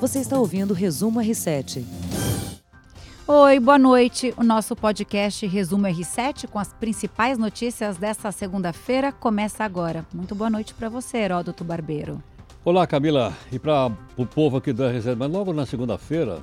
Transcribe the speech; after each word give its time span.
Você 0.00 0.18
está 0.20 0.38
ouvindo 0.38 0.70
o 0.70 0.74
Resumo 0.74 1.20
R7. 1.20 1.84
Oi, 3.28 3.60
boa 3.60 3.78
noite. 3.78 4.32
O 4.34 4.42
nosso 4.42 4.74
podcast 4.74 5.46
Resumo 5.46 5.86
R7 5.86 6.48
com 6.48 6.58
as 6.58 6.72
principais 6.72 7.36
notícias 7.36 7.98
desta 7.98 8.32
segunda-feira 8.32 9.12
começa 9.12 9.62
agora. 9.62 10.06
Muito 10.14 10.34
boa 10.34 10.48
noite 10.48 10.72
para 10.72 10.88
você, 10.88 11.18
Heródoto 11.18 11.64
Barbeiro. 11.64 12.22
Olá, 12.64 12.86
Camila. 12.86 13.36
E 13.52 13.58
para 13.58 13.92
o 14.16 14.24
povo 14.24 14.56
aqui 14.56 14.72
da 14.72 14.90
R7, 14.90 15.14
mas 15.18 15.30
logo 15.30 15.52
na 15.52 15.66
segunda-feira, 15.66 16.38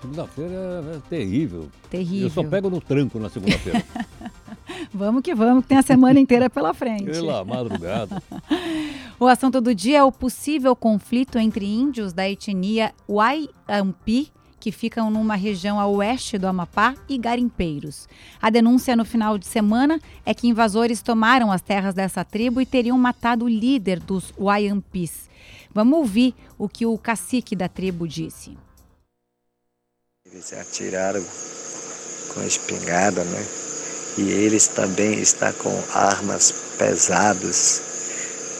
segunda-feira 0.00 0.54
é, 0.92 0.96
é 0.96 1.00
terrível. 1.08 1.68
Terrível. 1.88 2.26
Eu 2.26 2.30
só 2.30 2.42
pego 2.42 2.68
no 2.68 2.80
tranco 2.80 3.20
na 3.20 3.28
segunda-feira. 3.28 3.84
vamos 4.92 5.22
que 5.22 5.36
vamos, 5.36 5.62
que 5.62 5.68
tem 5.68 5.78
a 5.78 5.82
semana 5.82 6.18
inteira 6.18 6.50
pela 6.50 6.74
frente. 6.74 7.04
Pela 7.04 7.44
madrugada. 7.44 8.20
o 9.20 9.26
assunto 9.26 9.60
do 9.60 9.74
dia 9.74 9.98
é 9.98 10.02
o 10.02 10.12
possível 10.12 10.76
conflito 10.76 11.38
entre 11.38 11.66
índios 11.66 12.12
da 12.12 12.28
etnia 12.28 12.94
Waiampi 13.08 14.32
que 14.60 14.72
ficam 14.72 15.10
numa 15.10 15.36
região 15.36 15.78
a 15.78 15.86
oeste 15.86 16.36
do 16.36 16.46
Amapá, 16.46 16.94
e 17.08 17.16
garimpeiros. 17.16 18.08
A 18.40 18.50
denúncia 18.50 18.96
no 18.96 19.04
final 19.04 19.38
de 19.38 19.46
semana 19.46 20.00
é 20.26 20.34
que 20.34 20.48
invasores 20.48 21.00
tomaram 21.00 21.52
as 21.52 21.62
terras 21.62 21.94
dessa 21.94 22.24
tribo 22.24 22.60
e 22.60 22.66
teriam 22.66 22.98
matado 22.98 23.44
o 23.44 23.48
líder 23.48 24.00
dos 24.00 24.32
Waiampis. 24.38 25.28
Vamos 25.72 25.98
ouvir 25.98 26.34
o 26.58 26.68
que 26.68 26.84
o 26.84 26.98
cacique 26.98 27.54
da 27.54 27.68
tribo 27.68 28.06
disse. 28.08 28.58
Eles 30.26 30.52
atiraram 30.52 31.24
com 32.34 32.42
espingarda, 32.42 33.22
né? 33.24 33.46
E 34.18 34.22
eles 34.22 34.66
também 34.66 35.20
estão 35.20 35.52
com 35.52 35.82
armas 35.94 36.74
pesadas 36.76 37.87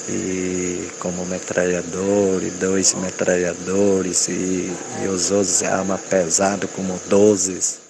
e 0.08 0.90
como 0.98 1.24
metralhador 1.26 2.42
e 2.42 2.50
dois 2.50 2.94
metralhadores 2.94 4.28
e, 4.28 4.70
e 5.02 5.08
os 5.08 5.30
outros 5.30 5.62
arma 5.62 5.98
pesada 5.98 6.66
como 6.66 6.98
12. 7.08 7.88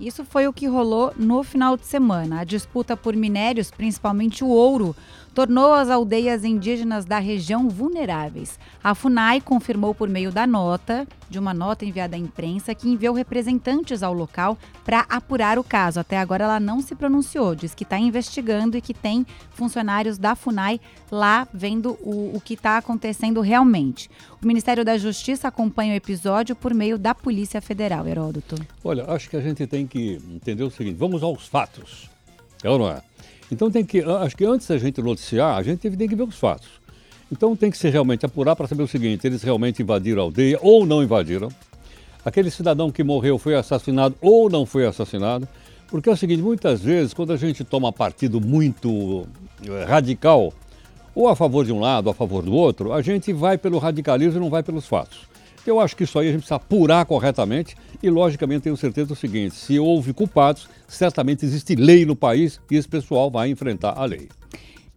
Isso 0.00 0.24
foi 0.24 0.46
o 0.46 0.52
que 0.52 0.66
rolou 0.66 1.12
no 1.16 1.42
final 1.42 1.76
de 1.76 1.84
semana. 1.84 2.40
A 2.40 2.44
disputa 2.44 2.96
por 2.96 3.16
minérios, 3.16 3.70
principalmente 3.70 4.44
o 4.44 4.48
ouro, 4.48 4.94
tornou 5.38 5.72
as 5.72 5.88
aldeias 5.88 6.42
indígenas 6.42 7.04
da 7.04 7.20
região 7.20 7.68
vulneráveis. 7.68 8.58
A 8.82 8.92
FUNAI 8.92 9.40
confirmou 9.40 9.94
por 9.94 10.08
meio 10.08 10.32
da 10.32 10.48
nota, 10.48 11.06
de 11.30 11.38
uma 11.38 11.54
nota 11.54 11.84
enviada 11.84 12.16
à 12.16 12.18
imprensa, 12.18 12.74
que 12.74 12.88
enviou 12.88 13.14
representantes 13.14 14.02
ao 14.02 14.12
local 14.12 14.58
para 14.84 15.06
apurar 15.08 15.56
o 15.56 15.62
caso. 15.62 16.00
Até 16.00 16.18
agora 16.18 16.42
ela 16.42 16.58
não 16.58 16.80
se 16.80 16.92
pronunciou, 16.96 17.54
diz 17.54 17.72
que 17.72 17.84
está 17.84 17.96
investigando 17.96 18.76
e 18.76 18.80
que 18.80 18.92
tem 18.92 19.24
funcionários 19.50 20.18
da 20.18 20.34
FUNAI 20.34 20.80
lá 21.08 21.46
vendo 21.54 21.96
o, 22.00 22.32
o 22.34 22.40
que 22.44 22.54
está 22.54 22.76
acontecendo 22.76 23.40
realmente. 23.40 24.10
O 24.42 24.46
Ministério 24.46 24.84
da 24.84 24.98
Justiça 24.98 25.46
acompanha 25.46 25.92
o 25.92 25.96
episódio 25.96 26.56
por 26.56 26.74
meio 26.74 26.98
da 26.98 27.14
Polícia 27.14 27.62
Federal, 27.62 28.08
Heródoto. 28.08 28.56
Olha, 28.82 29.08
acho 29.08 29.30
que 29.30 29.36
a 29.36 29.40
gente 29.40 29.64
tem 29.68 29.86
que 29.86 30.20
entender 30.34 30.64
o 30.64 30.70
seguinte: 30.70 30.96
vamos 30.96 31.22
aos 31.22 31.46
fatos. 31.46 32.10
É 32.62 32.70
ou 32.70 32.78
não 32.78 32.90
é? 32.90 33.00
Então 33.50 33.70
tem 33.70 33.84
que, 33.84 34.00
acho 34.00 34.36
que 34.36 34.44
antes 34.44 34.66
da 34.66 34.76
gente 34.76 35.00
noticiar, 35.00 35.56
a 35.56 35.62
gente 35.62 35.90
tem 35.90 36.08
que 36.08 36.14
ver 36.14 36.22
os 36.22 36.38
fatos. 36.38 36.68
Então 37.30 37.54
tem 37.54 37.70
que 37.70 37.78
ser 37.78 37.90
realmente 37.90 38.24
apurar 38.24 38.56
para 38.56 38.66
saber 38.66 38.82
o 38.82 38.88
seguinte: 38.88 39.26
eles 39.26 39.42
realmente 39.42 39.82
invadiram 39.82 40.22
a 40.22 40.24
aldeia 40.24 40.58
ou 40.60 40.86
não 40.86 41.02
invadiram? 41.02 41.48
Aquele 42.24 42.50
cidadão 42.50 42.90
que 42.90 43.02
morreu 43.04 43.38
foi 43.38 43.54
assassinado 43.54 44.14
ou 44.20 44.50
não 44.50 44.66
foi 44.66 44.86
assassinado? 44.86 45.46
Porque 45.88 46.08
é 46.08 46.12
o 46.12 46.16
seguinte: 46.16 46.42
muitas 46.42 46.82
vezes, 46.82 47.14
quando 47.14 47.32
a 47.32 47.36
gente 47.36 47.64
toma 47.64 47.92
partido 47.92 48.40
muito 48.40 49.26
eh, 49.66 49.84
radical, 49.84 50.52
ou 51.14 51.28
a 51.28 51.36
favor 51.36 51.64
de 51.64 51.72
um 51.72 51.80
lado, 51.80 52.06
ou 52.06 52.12
a 52.12 52.14
favor 52.14 52.42
do 52.42 52.52
outro, 52.52 52.92
a 52.92 53.02
gente 53.02 53.32
vai 53.32 53.58
pelo 53.58 53.78
radicalismo 53.78 54.38
e 54.38 54.40
não 54.40 54.50
vai 54.50 54.62
pelos 54.62 54.86
fatos. 54.86 55.20
Eu 55.68 55.78
acho 55.78 55.94
que 55.94 56.04
isso 56.04 56.18
aí 56.18 56.28
a 56.28 56.32
gente 56.32 56.40
precisa 56.40 56.56
apurar 56.56 57.04
corretamente 57.04 57.76
e, 58.02 58.08
logicamente, 58.08 58.62
tenho 58.62 58.76
certeza 58.76 59.08
do 59.08 59.16
seguinte: 59.16 59.54
se 59.54 59.78
houve 59.78 60.14
culpados, 60.14 60.68
certamente 60.86 61.44
existe 61.44 61.74
lei 61.74 62.06
no 62.06 62.16
país 62.16 62.58
e 62.70 62.76
esse 62.76 62.88
pessoal 62.88 63.30
vai 63.30 63.50
enfrentar 63.50 63.92
a 63.96 64.04
lei. 64.04 64.28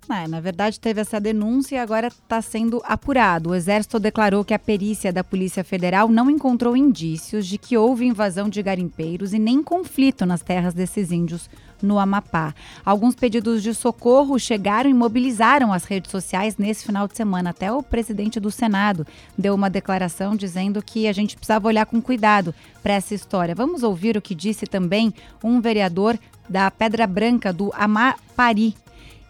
É, 0.09 0.27
na 0.27 0.41
verdade, 0.41 0.79
teve 0.79 0.99
essa 0.99 1.21
denúncia 1.21 1.75
e 1.75 1.79
agora 1.79 2.07
está 2.07 2.41
sendo 2.41 2.81
apurado. 2.83 3.51
O 3.51 3.55
Exército 3.55 3.97
declarou 3.97 4.43
que 4.43 4.53
a 4.53 4.59
perícia 4.59 5.11
da 5.11 5.23
Polícia 5.23 5.63
Federal 5.63 6.09
não 6.09 6.29
encontrou 6.29 6.75
indícios 6.75 7.47
de 7.47 7.57
que 7.57 7.77
houve 7.77 8.05
invasão 8.05 8.49
de 8.49 8.61
garimpeiros 8.61 9.33
e 9.33 9.39
nem 9.39 9.63
conflito 9.63 10.25
nas 10.25 10.41
terras 10.41 10.73
desses 10.73 11.11
índios 11.11 11.49
no 11.81 11.99
Amapá. 11.99 12.53
Alguns 12.85 13.15
pedidos 13.15 13.61
de 13.63 13.73
socorro 13.73 14.39
chegaram 14.39 14.89
e 14.89 14.93
mobilizaram 14.93 15.73
as 15.73 15.85
redes 15.85 16.11
sociais 16.11 16.57
nesse 16.57 16.85
final 16.85 17.07
de 17.07 17.15
semana. 17.15 17.51
Até 17.51 17.71
o 17.71 17.83
presidente 17.83 18.39
do 18.39 18.51
Senado 18.51 19.05
deu 19.37 19.53
uma 19.55 19.69
declaração 19.69 20.35
dizendo 20.35 20.81
que 20.81 21.07
a 21.07 21.13
gente 21.13 21.35
precisava 21.35 21.67
olhar 21.67 21.85
com 21.85 22.01
cuidado 22.01 22.53
para 22.81 22.93
essa 22.93 23.13
história. 23.13 23.55
Vamos 23.55 23.83
ouvir 23.83 24.17
o 24.17 24.21
que 24.21 24.35
disse 24.35 24.65
também 24.65 25.13
um 25.43 25.61
vereador 25.61 26.17
da 26.47 26.69
Pedra 26.69 27.07
Branca 27.07 27.53
do 27.53 27.71
Amapari. 27.73 28.75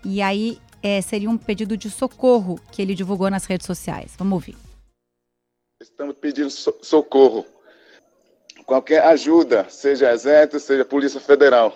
E 0.04 0.22
aí 0.22 0.58
é, 0.82 1.02
seria 1.02 1.30
um 1.30 1.38
pedido 1.38 1.78
de 1.78 1.90
socorro 1.90 2.60
que 2.72 2.82
ele 2.82 2.96
divulgou 2.96 3.30
nas 3.30 3.46
redes 3.46 3.68
sociais. 3.68 4.14
Vamos 4.18 4.34
ouvir. 4.34 4.56
Estamos 5.82 6.16
pedindo 6.18 6.50
socorro. 6.50 7.46
Qualquer 8.66 9.04
ajuda, 9.04 9.68
seja 9.70 10.12
Exército, 10.12 10.60
seja 10.60 10.86
Polícia 10.86 11.20
Federal. 11.20 11.76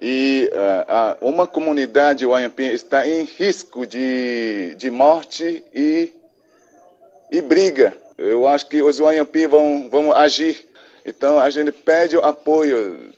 E 0.00 0.50
uh, 0.52 1.24
uh, 1.24 1.28
uma 1.28 1.46
comunidade 1.46 2.24
Wayampi 2.24 2.64
está 2.64 3.06
em 3.06 3.24
risco 3.24 3.86
de, 3.86 4.74
de 4.76 4.90
morte 4.90 5.64
e, 5.74 6.12
e 7.30 7.40
briga. 7.40 7.96
Eu 8.16 8.46
acho 8.46 8.66
que 8.68 8.80
os 8.82 8.98
Wayampi 8.98 9.46
vão, 9.46 9.88
vão 9.90 10.12
agir. 10.12 10.68
Então 11.04 11.38
a 11.38 11.50
gente 11.50 11.72
pede 11.72 12.16
o 12.16 12.24
apoio 12.24 13.12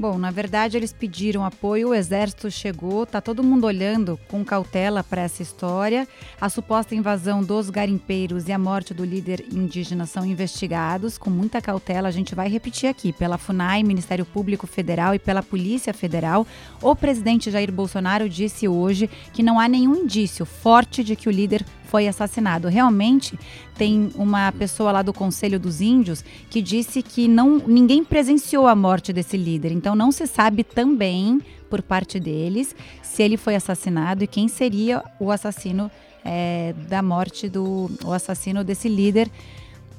Bom, 0.00 0.16
na 0.16 0.30
verdade 0.30 0.78
eles 0.78 0.94
pediram 0.94 1.44
apoio, 1.44 1.90
o 1.90 1.94
exército 1.94 2.50
chegou, 2.50 3.04
tá 3.04 3.20
todo 3.20 3.44
mundo 3.44 3.66
olhando 3.66 4.18
com 4.28 4.42
cautela 4.42 5.04
para 5.04 5.20
essa 5.20 5.42
história. 5.42 6.08
A 6.40 6.48
suposta 6.48 6.94
invasão 6.94 7.42
dos 7.44 7.68
garimpeiros 7.68 8.48
e 8.48 8.52
a 8.52 8.58
morte 8.58 8.94
do 8.94 9.04
líder 9.04 9.44
indígena 9.52 10.06
são 10.06 10.24
investigados 10.24 11.18
com 11.18 11.28
muita 11.28 11.60
cautela. 11.60 12.08
A 12.08 12.10
gente 12.10 12.34
vai 12.34 12.48
repetir 12.48 12.88
aqui 12.88 13.12
pela 13.12 13.36
FUNAI, 13.36 13.82
Ministério 13.82 14.24
Público 14.24 14.66
Federal 14.66 15.14
e 15.14 15.18
pela 15.18 15.42
Polícia 15.42 15.92
Federal. 15.92 16.46
O 16.80 16.96
presidente 16.96 17.50
Jair 17.50 17.70
Bolsonaro 17.70 18.26
disse 18.26 18.66
hoje 18.66 19.06
que 19.34 19.42
não 19.42 19.60
há 19.60 19.68
nenhum 19.68 19.96
indício 19.96 20.46
forte 20.46 21.04
de 21.04 21.14
que 21.14 21.28
o 21.28 21.30
líder 21.30 21.62
foi 21.90 22.06
assassinado. 22.06 22.68
Realmente 22.68 23.36
tem 23.76 24.10
uma 24.14 24.52
pessoa 24.52 24.92
lá 24.92 25.02
do 25.02 25.12
Conselho 25.12 25.58
dos 25.58 25.80
Índios 25.80 26.24
que 26.48 26.62
disse 26.62 27.02
que 27.02 27.26
não 27.26 27.58
ninguém 27.66 28.04
presenciou 28.04 28.68
a 28.68 28.76
morte 28.76 29.12
desse 29.12 29.36
líder. 29.36 29.72
Então 29.72 29.96
não 29.96 30.12
se 30.12 30.26
sabe 30.28 30.62
também 30.62 31.42
por 31.68 31.82
parte 31.82 32.20
deles 32.20 32.74
se 33.02 33.22
ele 33.24 33.36
foi 33.36 33.56
assassinado 33.56 34.22
e 34.22 34.28
quem 34.28 34.46
seria 34.46 35.02
o 35.18 35.32
assassino 35.32 35.90
é, 36.24 36.74
da 36.88 37.02
morte 37.02 37.48
do 37.48 37.90
o 38.04 38.12
assassino 38.12 38.62
desse 38.62 38.88
líder 38.88 39.28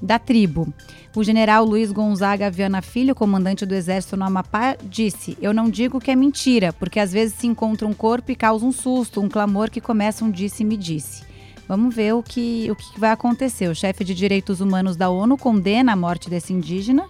da 0.02 0.18
tribo. 0.18 0.73
O 1.13 1.23
general 1.23 1.66
Luiz 1.66 1.91
Gonzaga 1.91 2.50
Viana 2.50 2.81
Filho, 2.81 3.13
comandante 3.13 3.66
do 3.66 3.75
exército 3.75 4.16
no 4.16 4.23
Amapá, 4.23 4.78
disse: 4.81 5.38
Eu 5.41 5.53
não 5.53 5.69
digo 5.69 6.00
que 6.00 6.09
é 6.09 6.16
mentira, 6.16 6.72
porque 6.72 7.02
às 7.02 7.12
vezes 7.12 7.35
se 7.35 7.47
encontra 7.47 7.85
um 7.85 7.94
corpo 7.94 8.31
e 8.31 8.35
causa 8.35 8.66
um 8.66 8.72
susto, 8.72 9.19
um 9.19 9.28
clamor 9.28 9.69
que 9.69 9.81
começa 9.81 10.23
um 10.23 10.31
disse-me-disse. 10.31 11.31
Vamos 11.72 11.96
ver 11.96 12.14
o 12.14 12.22
que, 12.22 12.70
o 12.70 12.76
que 12.76 13.00
vai 13.00 13.12
acontecer. 13.12 13.70
O 13.70 13.74
chefe 13.74 14.04
de 14.04 14.14
direitos 14.14 14.59
humanos 14.59 14.98
da 14.98 15.09
ONU 15.09 15.38
condena 15.38 15.94
a 15.94 15.96
morte 15.96 16.30
desse 16.30 16.52
indígena, 16.52 17.08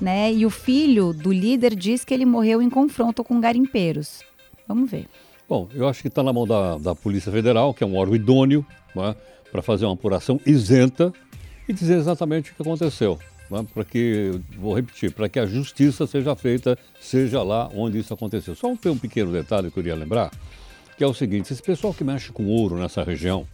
né? 0.00 0.32
E 0.32 0.44
o 0.44 0.50
filho 0.50 1.12
do 1.12 1.30
líder 1.30 1.72
diz 1.76 2.04
que 2.04 2.12
ele 2.12 2.24
morreu 2.24 2.60
em 2.60 2.68
confronto 2.68 3.22
com 3.22 3.40
garimpeiros. 3.40 4.24
Vamos 4.66 4.90
ver. 4.90 5.06
Bom, 5.48 5.68
eu 5.72 5.86
acho 5.86 6.02
que 6.02 6.08
está 6.08 6.20
na 6.20 6.32
mão 6.32 6.44
da, 6.48 6.78
da 6.78 6.96
Polícia 6.96 7.30
Federal, 7.30 7.72
que 7.72 7.84
é 7.84 7.86
um 7.86 7.96
órgão 7.96 8.16
idôneo, 8.16 8.66
né, 8.92 9.14
para 9.52 9.62
fazer 9.62 9.84
uma 9.84 9.94
apuração 9.94 10.40
isenta 10.44 11.12
e 11.68 11.72
dizer 11.72 11.96
exatamente 11.96 12.50
o 12.50 12.56
que 12.56 12.62
aconteceu. 12.62 13.20
Né, 13.48 13.64
para 13.72 13.84
que, 13.84 14.32
vou 14.58 14.74
repetir, 14.74 15.12
para 15.12 15.28
que 15.28 15.38
a 15.38 15.46
justiça 15.46 16.08
seja 16.08 16.34
feita, 16.34 16.76
seja 17.00 17.40
lá 17.40 17.70
onde 17.72 18.00
isso 18.00 18.12
aconteceu. 18.12 18.56
Só 18.56 18.66
um, 18.66 18.76
um 18.86 18.98
pequeno 18.98 19.30
detalhe 19.30 19.70
que 19.70 19.78
eu 19.78 19.84
queria 19.84 19.94
lembrar, 19.94 20.32
que 20.98 21.04
é 21.04 21.06
o 21.06 21.14
seguinte: 21.14 21.52
esse 21.52 21.62
pessoal 21.62 21.94
que 21.94 22.02
mexe 22.02 22.32
com 22.32 22.46
ouro 22.46 22.74
nessa 22.76 23.04
região, 23.04 23.46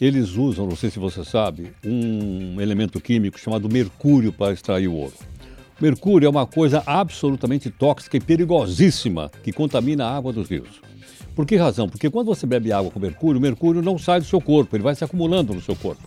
eles 0.00 0.36
usam, 0.36 0.66
não 0.66 0.76
sei 0.76 0.90
se 0.90 0.98
você 0.98 1.24
sabe, 1.24 1.72
um 1.84 2.60
elemento 2.60 3.00
químico 3.00 3.38
chamado 3.38 3.68
mercúrio 3.68 4.32
para 4.32 4.52
extrair 4.52 4.88
o 4.88 4.94
ouro. 4.94 5.14
Mercúrio 5.80 6.26
é 6.26 6.30
uma 6.30 6.46
coisa 6.46 6.82
absolutamente 6.86 7.70
tóxica 7.70 8.16
e 8.16 8.20
perigosíssima 8.20 9.30
que 9.42 9.52
contamina 9.52 10.06
a 10.06 10.16
água 10.16 10.32
dos 10.32 10.48
rios. 10.48 10.80
Por 11.34 11.44
que 11.44 11.56
razão? 11.56 11.88
Porque 11.88 12.08
quando 12.08 12.26
você 12.26 12.46
bebe 12.46 12.72
água 12.72 12.90
com 12.90 13.00
mercúrio, 13.00 13.38
o 13.38 13.42
mercúrio 13.42 13.82
não 13.82 13.98
sai 13.98 14.20
do 14.20 14.26
seu 14.26 14.40
corpo, 14.40 14.76
ele 14.76 14.84
vai 14.84 14.94
se 14.94 15.04
acumulando 15.04 15.52
no 15.52 15.60
seu 15.60 15.74
corpo. 15.74 16.02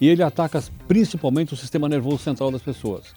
E 0.00 0.08
ele 0.08 0.22
ataca 0.22 0.62
principalmente 0.88 1.54
o 1.54 1.56
sistema 1.56 1.88
nervoso 1.88 2.18
central 2.18 2.50
das 2.50 2.62
pessoas. 2.62 3.14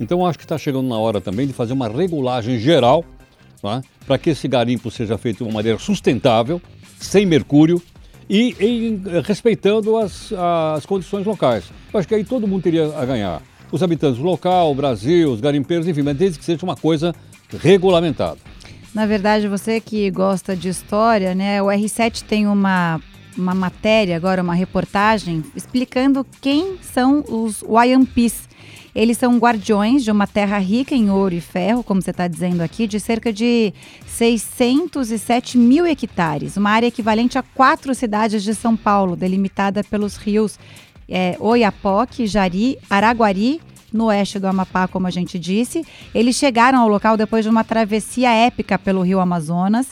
Então 0.00 0.26
acho 0.26 0.38
que 0.38 0.44
está 0.44 0.56
chegando 0.56 0.88
na 0.88 0.98
hora 0.98 1.20
também 1.20 1.46
de 1.46 1.52
fazer 1.52 1.74
uma 1.74 1.88
regulagem 1.88 2.58
geral 2.58 3.04
é? 3.62 3.82
para 4.06 4.18
que 4.18 4.30
esse 4.30 4.48
garimpo 4.48 4.90
seja 4.90 5.18
feito 5.18 5.38
de 5.38 5.44
uma 5.44 5.52
maneira 5.52 5.78
sustentável, 5.78 6.60
sem 6.98 7.26
mercúrio 7.26 7.80
e 8.28 9.00
respeitando 9.24 9.96
as, 9.96 10.32
as 10.76 10.84
condições 10.84 11.24
locais. 11.24 11.64
Eu 11.92 11.98
acho 11.98 12.08
que 12.08 12.14
aí 12.14 12.24
todo 12.24 12.46
mundo 12.46 12.62
teria 12.62 12.86
a 12.96 13.04
ganhar. 13.04 13.42
Os 13.70 13.82
habitantes 13.82 14.18
do 14.18 14.24
local, 14.24 14.70
o 14.70 14.74
Brasil, 14.74 15.30
os 15.30 15.40
garimpeiros, 15.40 15.88
enfim, 15.88 16.02
mas 16.02 16.16
desde 16.16 16.38
que 16.38 16.44
seja 16.44 16.64
uma 16.64 16.76
coisa 16.76 17.14
regulamentada. 17.60 18.38
Na 18.94 19.06
verdade, 19.06 19.46
você 19.48 19.80
que 19.80 20.10
gosta 20.10 20.56
de 20.56 20.68
história, 20.68 21.34
né? 21.34 21.62
O 21.62 21.66
R7 21.66 22.22
tem 22.22 22.46
uma, 22.46 23.00
uma 23.36 23.54
matéria, 23.54 24.16
agora 24.16 24.42
uma 24.42 24.54
reportagem, 24.54 25.44
explicando 25.54 26.26
quem 26.40 26.76
são 26.80 27.24
os 27.28 27.62
Wayampis. 27.62 28.48
Eles 28.94 29.18
são 29.18 29.36
guardiões 29.36 30.02
de 30.02 30.10
uma 30.10 30.26
terra 30.26 30.56
rica 30.56 30.94
em 30.94 31.10
ouro 31.10 31.34
e 31.34 31.40
ferro, 31.40 31.84
como 31.84 32.00
você 32.00 32.12
está 32.12 32.26
dizendo 32.26 32.62
aqui, 32.62 32.86
de 32.86 32.98
cerca 32.98 33.30
de 33.30 33.74
607 34.06 35.58
mil 35.58 35.84
hectares, 35.84 36.56
uma 36.56 36.70
área 36.70 36.86
equivalente 36.86 37.36
a 37.36 37.42
quatro 37.42 37.94
cidades 37.94 38.42
de 38.42 38.54
São 38.54 38.74
Paulo, 38.74 39.14
delimitada 39.14 39.84
pelos 39.84 40.16
rios 40.16 40.58
é, 41.06 41.36
Oiapoque, 41.38 42.26
Jari, 42.26 42.78
Araguari, 42.88 43.60
no 43.92 44.06
oeste 44.06 44.38
do 44.38 44.46
Amapá, 44.46 44.88
como 44.88 45.06
a 45.06 45.10
gente 45.10 45.38
disse. 45.38 45.84
Eles 46.14 46.36
chegaram 46.36 46.80
ao 46.80 46.88
local 46.88 47.16
depois 47.16 47.44
de 47.44 47.50
uma 47.50 47.64
travessia 47.64 48.30
épica 48.30 48.78
pelo 48.78 49.02
rio 49.02 49.20
Amazonas 49.20 49.88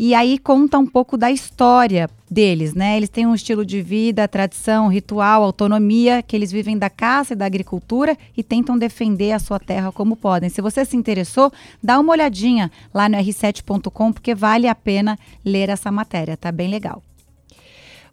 e 0.00 0.14
aí 0.14 0.38
conta 0.38 0.78
um 0.78 0.86
pouco 0.86 1.16
da 1.16 1.28
história 1.28 2.08
deles, 2.30 2.72
né? 2.72 2.96
Eles 2.96 3.08
têm 3.08 3.26
um 3.26 3.34
estilo 3.34 3.66
de 3.66 3.82
vida, 3.82 4.28
tradição, 4.28 4.86
ritual, 4.86 5.42
autonomia, 5.42 6.22
que 6.22 6.36
eles 6.36 6.52
vivem 6.52 6.78
da 6.78 6.88
caça 6.88 7.32
e 7.32 7.36
da 7.36 7.44
agricultura 7.44 8.16
e 8.36 8.44
tentam 8.44 8.78
defender 8.78 9.32
a 9.32 9.40
sua 9.40 9.58
terra 9.58 9.90
como 9.90 10.14
podem. 10.14 10.48
Se 10.48 10.62
você 10.62 10.84
se 10.84 10.96
interessou, 10.96 11.52
dá 11.82 11.98
uma 11.98 12.12
olhadinha 12.12 12.70
lá 12.94 13.08
no 13.08 13.16
r7.com, 13.16 14.12
porque 14.12 14.36
vale 14.36 14.68
a 14.68 14.74
pena 14.74 15.18
ler 15.44 15.68
essa 15.68 15.90
matéria, 15.90 16.36
tá 16.36 16.52
bem 16.52 16.68
legal. 16.68 17.02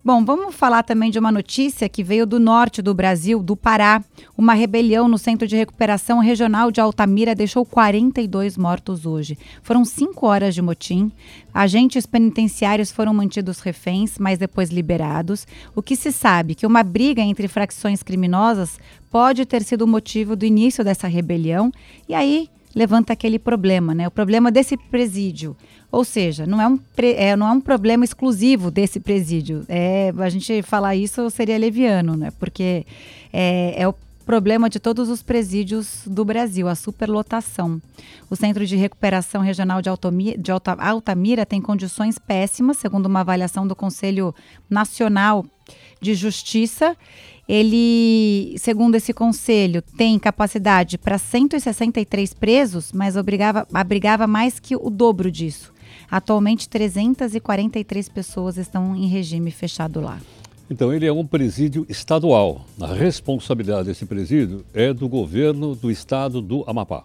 Bom, 0.06 0.24
vamos 0.24 0.54
falar 0.54 0.84
também 0.84 1.10
de 1.10 1.18
uma 1.18 1.32
notícia 1.32 1.90
que 1.90 2.04
veio 2.04 2.28
do 2.28 2.40
norte 2.40 2.80
do 2.80 2.94
Brasil, 2.94 3.42
do 3.42 3.56
Pará. 3.56 4.04
Uma 4.38 4.54
rebelião 4.54 5.08
no 5.08 5.18
Centro 5.18 5.48
de 5.48 5.56
Recuperação 5.56 6.20
Regional 6.20 6.70
de 6.70 6.80
Altamira 6.80 7.34
deixou 7.34 7.66
42 7.66 8.56
mortos 8.56 9.08
hoje. 9.08 9.36
Foram 9.64 9.84
cinco 9.84 10.28
horas 10.28 10.54
de 10.54 10.62
motim. 10.62 11.12
Agentes 11.52 12.06
penitenciários 12.06 12.92
foram 12.92 13.16
mantidos 13.16 13.62
reféns, 13.62 14.20
mas 14.20 14.38
depois 14.38 14.70
liberados. 14.70 15.48
O 15.76 15.82
que 15.82 15.96
se 15.96 16.12
sabe 16.12 16.54
que 16.54 16.68
uma 16.68 16.84
briga 16.84 17.24
entre 17.24 17.48
facções 17.48 18.04
criminosas 18.04 18.78
pode 19.10 19.44
ter 19.44 19.64
sido 19.64 19.86
o 19.86 19.88
motivo 19.88 20.36
do 20.36 20.46
início 20.46 20.84
dessa 20.84 21.08
rebelião. 21.08 21.72
E 22.08 22.14
aí 22.14 22.48
levanta 22.76 23.14
aquele 23.14 23.40
problema, 23.40 23.96
né? 23.96 24.08
O 24.08 24.12
problema 24.12 24.52
desse 24.52 24.76
presídio. 24.76 25.56
Ou 25.90 26.04
seja, 26.04 26.46
não 26.46 26.62
é 26.62 26.68
um, 26.68 26.78
é, 26.98 27.36
não 27.38 27.48
é 27.48 27.52
um 27.52 27.62
problema 27.62 28.04
exclusivo 28.04 28.70
desse 28.70 29.00
presídio. 29.00 29.64
É, 29.70 30.14
a 30.18 30.30
gente 30.30 30.62
falar 30.62 30.96
isso 30.96 31.30
seria 31.30 31.58
leviano, 31.58 32.18
né? 32.18 32.32
Porque 32.38 32.86
é, 33.32 33.76
é 33.78 33.88
o 33.88 33.96
problema 34.26 34.70
de 34.70 34.80
todos 34.80 35.08
os 35.08 35.22
presídios 35.22 36.02
do 36.06 36.26
Brasil, 36.26 36.68
a 36.68 36.76
superlotação. 36.76 37.82
O 38.30 38.36
Centro 38.36 38.66
de 38.66 38.76
Recuperação 38.76 39.42
Regional 39.42 39.82
de, 39.82 39.88
Altomira, 39.88 40.38
de 40.38 40.52
Altamira 40.52 41.46
tem 41.46 41.62
condições 41.62 42.18
péssimas, 42.18 42.78
segundo 42.78 43.06
uma 43.06 43.22
avaliação 43.22 43.68
do 43.68 43.76
Conselho 43.76 44.34
Nacional 44.70 45.46
de 46.02 46.14
Justiça. 46.14 46.98
Ele, 47.48 48.56
segundo 48.58 48.96
esse 48.96 49.14
conselho, 49.14 49.82
tem 49.82 50.18
capacidade 50.18 50.98
para 50.98 51.18
163 51.18 52.34
presos, 52.34 52.92
mas 52.92 53.16
obrigava, 53.16 53.68
abrigava 53.72 54.26
mais 54.26 54.60
que 54.60 54.76
o 54.76 54.90
dobro 54.90 55.32
disso. 55.32 55.72
Atualmente, 56.10 56.68
343 56.68 58.10
pessoas 58.10 58.58
estão 58.58 58.96
em 58.96 59.08
regime 59.08 59.52
fechado 59.52 60.02
lá. 60.02 60.20
Então, 60.70 60.92
ele 60.92 61.06
é 61.06 61.14
um 61.14 61.26
presídio 61.26 61.86
estadual. 61.88 62.66
A 62.82 62.92
responsabilidade 62.94 63.88
desse 63.88 64.06
presídio 64.06 64.66
é 64.74 64.92
do 64.92 65.08
governo 65.08 65.76
do 65.76 65.92
estado 65.92 66.42
do 66.42 66.64
Amapá. 66.66 67.04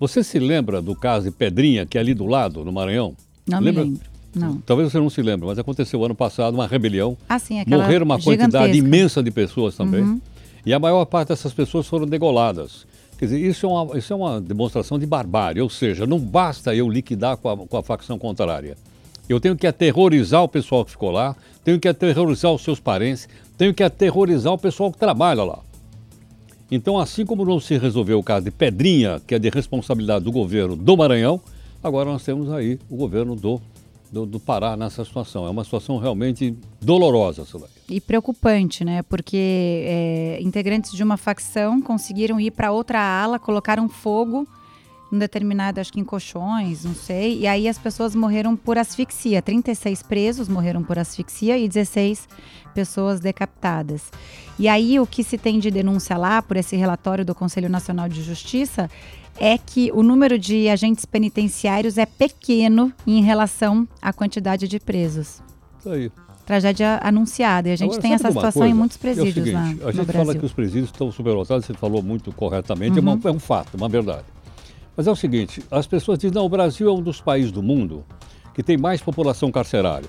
Você 0.00 0.24
se 0.24 0.38
lembra 0.38 0.80
do 0.80 0.94
caso 0.94 1.26
de 1.26 1.36
Pedrinha, 1.36 1.84
que 1.84 1.98
é 1.98 2.00
ali 2.00 2.14
do 2.14 2.24
lado, 2.24 2.64
no 2.64 2.72
Maranhão? 2.72 3.14
Não 3.46 3.60
lembra? 3.60 3.84
me 3.84 3.90
lembro. 3.90 4.15
Não. 4.38 4.58
Talvez 4.58 4.92
você 4.92 4.98
não 4.98 5.10
se 5.10 5.22
lembre, 5.22 5.46
mas 5.46 5.58
aconteceu 5.58 6.04
ano 6.04 6.14
passado 6.14 6.54
uma 6.54 6.66
rebelião. 6.66 7.16
Ah, 7.28 7.38
sim, 7.38 7.62
Morreram 7.66 8.04
uma 8.04 8.20
quantidade 8.20 8.76
imensa 8.76 9.22
de 9.22 9.30
pessoas 9.30 9.76
também. 9.76 10.02
Uhum. 10.02 10.20
E 10.64 10.74
a 10.74 10.78
maior 10.78 11.04
parte 11.04 11.28
dessas 11.28 11.52
pessoas 11.52 11.86
foram 11.86 12.06
degoladas. 12.06 12.86
Quer 13.18 13.26
dizer, 13.26 13.40
isso 13.40 13.64
é, 13.64 13.68
uma, 13.68 13.98
isso 13.98 14.12
é 14.12 14.16
uma 14.16 14.40
demonstração 14.40 14.98
de 14.98 15.06
barbárie, 15.06 15.62
ou 15.62 15.70
seja, 15.70 16.06
não 16.06 16.18
basta 16.18 16.74
eu 16.74 16.88
liquidar 16.88 17.36
com 17.38 17.48
a, 17.48 17.56
com 17.56 17.76
a 17.76 17.82
facção 17.82 18.18
contrária. 18.18 18.76
Eu 19.28 19.40
tenho 19.40 19.56
que 19.56 19.66
aterrorizar 19.66 20.42
o 20.42 20.48
pessoal 20.48 20.84
que 20.84 20.90
ficou 20.90 21.10
lá, 21.10 21.34
tenho 21.64 21.80
que 21.80 21.88
aterrorizar 21.88 22.52
os 22.52 22.62
seus 22.62 22.78
parentes, 22.78 23.28
tenho 23.56 23.72
que 23.72 23.82
aterrorizar 23.82 24.52
o 24.52 24.58
pessoal 24.58 24.92
que 24.92 24.98
trabalha 24.98 25.42
lá. 25.44 25.60
Então, 26.70 26.98
assim 26.98 27.24
como 27.24 27.44
não 27.44 27.58
se 27.58 27.78
resolveu 27.78 28.18
o 28.18 28.22
caso 28.22 28.44
de 28.44 28.50
Pedrinha, 28.50 29.20
que 29.26 29.34
é 29.34 29.38
de 29.38 29.48
responsabilidade 29.48 30.24
do 30.24 30.32
governo 30.32 30.76
do 30.76 30.96
Maranhão, 30.96 31.40
agora 31.82 32.10
nós 32.10 32.24
temos 32.24 32.52
aí 32.52 32.78
o 32.90 32.96
governo 32.96 33.34
do 33.34 33.60
do, 34.16 34.24
do 34.24 34.40
Pará 34.40 34.76
nessa 34.76 35.04
situação. 35.04 35.46
É 35.46 35.50
uma 35.50 35.62
situação 35.62 35.98
realmente 35.98 36.56
dolorosa, 36.80 37.44
Soraya. 37.44 37.70
E 37.88 38.00
preocupante, 38.00 38.84
né? 38.84 39.02
Porque 39.02 39.84
é, 39.86 40.38
integrantes 40.40 40.92
de 40.92 41.02
uma 41.02 41.18
facção 41.18 41.82
conseguiram 41.82 42.40
ir 42.40 42.50
para 42.50 42.72
outra 42.72 43.00
ala, 43.00 43.38
colocaram 43.38 43.88
fogo 43.88 44.48
um 45.12 45.18
determinado, 45.18 45.80
acho 45.80 45.92
que 45.92 46.00
em 46.00 46.04
colchões, 46.04 46.84
não 46.84 46.94
sei. 46.94 47.40
E 47.40 47.46
aí 47.46 47.68
as 47.68 47.78
pessoas 47.78 48.14
morreram 48.14 48.56
por 48.56 48.76
asfixia. 48.76 49.40
36 49.40 50.02
presos 50.02 50.48
morreram 50.48 50.82
por 50.82 50.98
asfixia 50.98 51.56
e 51.56 51.68
16 51.68 52.28
pessoas 52.74 53.20
decapitadas. 53.20 54.10
E 54.58 54.66
aí 54.66 54.98
o 54.98 55.06
que 55.06 55.22
se 55.22 55.38
tem 55.38 55.60
de 55.60 55.70
denúncia 55.70 56.16
lá, 56.16 56.42
por 56.42 56.56
esse 56.56 56.74
relatório 56.74 57.24
do 57.24 57.34
Conselho 57.34 57.68
Nacional 57.68 58.08
de 58.08 58.20
Justiça, 58.22 58.90
é 59.38 59.58
que 59.58 59.90
o 59.92 60.02
número 60.02 60.38
de 60.38 60.68
agentes 60.68 61.04
penitenciários 61.04 61.98
é 61.98 62.06
pequeno 62.06 62.92
em 63.06 63.22
relação 63.22 63.86
à 64.00 64.12
quantidade 64.12 64.68
de 64.68 64.80
presos. 64.80 65.42
Isso 65.78 65.90
aí. 65.90 66.12
Tragédia 66.44 67.00
anunciada. 67.02 67.68
E 67.68 67.72
a 67.72 67.76
gente 67.76 67.88
Agora, 67.90 68.02
tem 68.02 68.12
essa 68.12 68.28
situação 68.28 68.60
coisa? 68.60 68.74
em 68.74 68.74
muitos 68.74 68.96
presídios 68.96 69.48
é 69.48 69.52
seguinte, 69.52 69.82
lá. 69.82 69.88
A 69.88 69.92
gente 69.92 70.12
fala 70.12 70.34
que 70.34 70.46
os 70.46 70.52
presídios 70.52 70.90
estão 70.90 71.10
superlotados, 71.10 71.66
você 71.66 71.74
falou 71.74 72.02
muito 72.02 72.32
corretamente, 72.32 72.92
uhum. 72.92 72.98
é, 72.98 73.00
uma, 73.00 73.12
uhum. 73.14 73.20
é 73.24 73.32
um 73.32 73.38
fato, 73.38 73.76
uma 73.76 73.88
verdade. 73.88 74.24
Mas 74.96 75.06
é 75.06 75.10
o 75.10 75.16
seguinte, 75.16 75.62
as 75.70 75.86
pessoas 75.86 76.18
dizem, 76.18 76.34
não, 76.34 76.46
o 76.46 76.48
Brasil 76.48 76.88
é 76.88 76.92
um 76.92 77.02
dos 77.02 77.20
países 77.20 77.52
do 77.52 77.62
mundo 77.62 78.04
que 78.54 78.62
tem 78.62 78.76
mais 78.76 79.02
população 79.02 79.52
carcerária. 79.52 80.08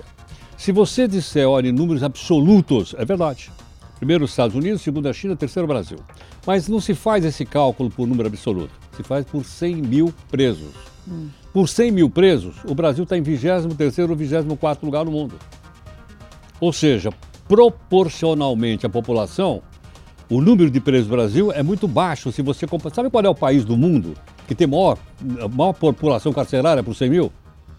Se 0.56 0.72
você 0.72 1.06
disser, 1.06 1.46
olha, 1.46 1.68
em 1.68 1.72
números 1.72 2.02
absolutos, 2.02 2.94
é 2.96 3.04
verdade. 3.04 3.50
Primeiro 3.98 4.24
os 4.24 4.30
Estados 4.30 4.56
Unidos, 4.56 4.80
segundo 4.80 5.08
a 5.08 5.12
China, 5.12 5.36
terceiro 5.36 5.64
o 5.64 5.68
Brasil. 5.68 5.98
Mas 6.46 6.68
não 6.68 6.80
se 6.80 6.94
faz 6.94 7.24
esse 7.24 7.44
cálculo 7.44 7.90
por 7.90 8.06
número 8.06 8.28
absoluto, 8.28 8.72
se 8.98 9.02
faz 9.04 9.24
por 9.24 9.44
100 9.44 9.76
mil 9.76 10.12
presos. 10.28 10.74
Hum. 11.08 11.28
Por 11.52 11.68
100 11.68 11.92
mil 11.92 12.10
presos, 12.10 12.56
o 12.64 12.74
Brasil 12.74 13.04
está 13.04 13.16
em 13.16 13.22
23º 13.22 14.10
ou 14.10 14.16
24º 14.16 14.78
lugar 14.82 15.04
no 15.04 15.12
mundo. 15.12 15.36
Ou 16.60 16.72
seja, 16.72 17.10
proporcionalmente 17.46 18.84
à 18.84 18.88
população, 18.88 19.62
o 20.28 20.40
número 20.40 20.68
de 20.68 20.80
presos 20.80 21.08
no 21.08 21.16
Brasil 21.16 21.52
é 21.52 21.62
muito 21.62 21.86
baixo. 21.86 22.32
Se 22.32 22.42
você 22.42 22.66
compara... 22.66 22.92
Sabe 22.92 23.08
qual 23.08 23.24
é 23.24 23.28
o 23.28 23.34
país 23.34 23.64
do 23.64 23.76
mundo 23.76 24.14
que 24.48 24.54
tem 24.54 24.66
maior, 24.66 24.98
maior 25.52 25.72
população 25.72 26.32
carcerária 26.32 26.82
por 26.82 26.94
100 26.94 27.10
mil? 27.10 27.32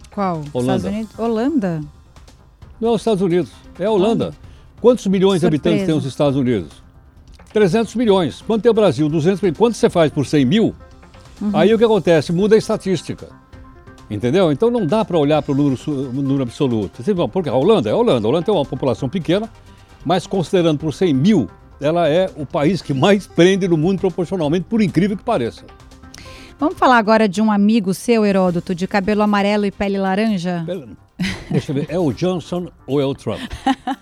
Qual? 0.09 0.41
Holanda. 0.53 0.91
Holanda? 1.17 1.81
Não 2.79 2.89
é 2.89 2.91
os 2.93 3.01
Estados 3.01 3.21
Unidos, 3.21 3.51
é 3.77 3.85
a 3.85 3.91
Holanda. 3.91 4.25
Holanda. 4.25 4.37
Quantos 4.79 5.05
milhões 5.07 5.41
Surpresa. 5.41 5.61
de 5.61 5.69
habitantes 5.69 5.85
tem 5.85 5.95
os 5.95 6.05
Estados 6.05 6.37
Unidos? 6.37 6.81
300 7.51 7.95
milhões. 7.95 8.41
Quanto 8.41 8.61
tem 8.61 8.71
o 8.71 8.73
Brasil? 8.73 9.09
200 9.09 9.41
milhões. 9.41 9.57
Quanto 9.57 9.75
você 9.75 9.89
faz 9.89 10.09
por 10.11 10.25
100 10.25 10.45
mil? 10.45 10.75
Uhum. 11.41 11.51
Aí 11.53 11.73
o 11.73 11.77
que 11.77 11.83
acontece? 11.83 12.31
Muda 12.31 12.55
a 12.55 12.57
estatística. 12.57 13.27
Entendeu? 14.09 14.51
Então 14.51 14.71
não 14.71 14.85
dá 14.85 15.05
para 15.05 15.17
olhar 15.17 15.41
para 15.41 15.51
o 15.51 15.55
número, 15.55 15.79
número, 16.11 16.43
absoluto. 16.43 17.01
Porque 17.31 17.49
a 17.49 17.53
Holanda 17.53 17.89
é 17.89 17.93
a 17.93 17.95
Holanda. 17.95 18.27
A 18.27 18.29
Holanda 18.29 18.45
tem 18.45 18.53
uma 18.53 18.65
população 18.65 19.07
pequena, 19.07 19.49
mas 20.03 20.25
considerando 20.25 20.79
por 20.79 20.93
100 20.93 21.13
mil, 21.13 21.49
ela 21.79 22.09
é 22.09 22.29
o 22.35 22.45
país 22.45 22.81
que 22.81 22.93
mais 22.93 23.27
prende 23.27 23.67
no 23.67 23.77
mundo 23.77 23.99
proporcionalmente, 23.99 24.65
por 24.67 24.81
incrível 24.81 25.15
que 25.15 25.23
pareça. 25.23 25.63
Vamos 26.59 26.77
falar 26.77 26.97
agora 26.97 27.29
de 27.29 27.41
um 27.41 27.51
amigo 27.51 27.93
seu, 27.93 28.25
Heródoto, 28.25 28.75
de 28.75 28.85
cabelo 28.87 29.21
amarelo 29.21 29.65
e 29.65 29.71
pele 29.71 29.97
laranja? 29.97 30.65
Deixa 31.49 31.71
eu 31.71 31.75
ver, 31.75 31.85
é 31.89 31.99
o 31.99 32.11
Johnson 32.11 32.67
ou 32.85 32.99
é 32.99 33.05
o 33.05 33.13
Trump? 33.13 33.39